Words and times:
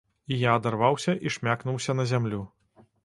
І 0.35 0.37
я 0.43 0.53
адарваўся 0.59 1.15
і 1.27 1.33
шмякнуўся 1.35 1.97
на 2.01 2.07
зямлю. 2.13 2.41